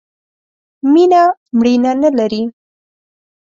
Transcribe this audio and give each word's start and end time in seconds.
مینه، 0.91 1.23
مړینه 1.57 1.91
نه 2.01 2.09
لري. 2.17 2.43